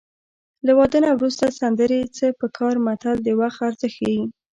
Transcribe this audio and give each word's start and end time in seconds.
له 0.65 0.71
واده 0.79 0.97
نه 1.05 1.09
وروسته 1.17 1.45
سندرې 1.59 2.01
څه 2.17 2.25
په 2.39 2.47
کار 2.57 2.75
متل 2.85 3.15
د 3.23 3.27
وخت 3.39 3.59
ارزښت 3.67 3.81
ښيي 3.95 4.21